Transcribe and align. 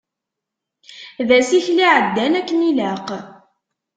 D 1.27 1.29
asikel 1.37 1.79
iεeddan 1.85 2.33
akken 2.39 2.59
ilaq. 2.69 3.07